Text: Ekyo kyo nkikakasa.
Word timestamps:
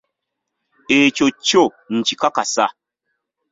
Ekyo 0.99 1.27
kyo 1.45 1.63
nkikakasa. 1.95 2.65